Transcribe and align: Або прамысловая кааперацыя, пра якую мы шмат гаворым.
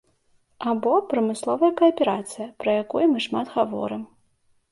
Або 0.69 0.93
прамысловая 1.11 1.69
кааперацыя, 1.81 2.47
пра 2.63 2.71
якую 2.85 3.05
мы 3.13 3.19
шмат 3.29 3.47
гаворым. 3.59 4.03